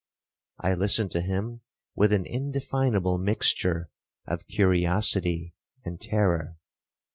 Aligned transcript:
I 0.57 0.73
listened 0.73 1.11
to 1.11 1.21
him 1.21 1.61
with 1.95 2.11
an 2.11 2.25
indefinable 2.25 3.19
mixture 3.19 3.91
of 4.25 4.47
curiosity 4.47 5.53
and 5.85 6.01
terror. 6.01 6.57